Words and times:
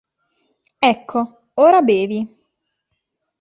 Ecco, 0.79 1.49
ora 1.53 1.83
bevi. 1.83 2.21